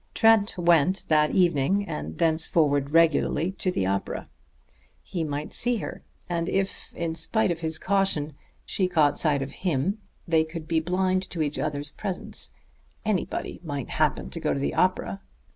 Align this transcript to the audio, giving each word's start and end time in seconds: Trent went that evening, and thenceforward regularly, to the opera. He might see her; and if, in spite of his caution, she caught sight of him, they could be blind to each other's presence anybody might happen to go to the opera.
Trent 0.15 0.57
went 0.57 1.07
that 1.09 1.29
evening, 1.29 1.87
and 1.87 2.17
thenceforward 2.17 2.89
regularly, 2.89 3.51
to 3.59 3.69
the 3.69 3.85
opera. 3.85 4.29
He 5.03 5.23
might 5.23 5.53
see 5.53 5.75
her; 5.77 6.01
and 6.27 6.49
if, 6.49 6.91
in 6.95 7.13
spite 7.13 7.51
of 7.51 7.59
his 7.59 7.77
caution, 7.77 8.33
she 8.65 8.87
caught 8.87 9.19
sight 9.19 9.43
of 9.43 9.51
him, 9.61 9.99
they 10.27 10.43
could 10.43 10.67
be 10.67 10.79
blind 10.79 11.29
to 11.29 11.43
each 11.43 11.59
other's 11.59 11.91
presence 11.91 12.55
anybody 13.05 13.61
might 13.63 13.91
happen 13.91 14.31
to 14.31 14.39
go 14.39 14.55
to 14.55 14.59
the 14.59 14.73
opera. 14.73 15.21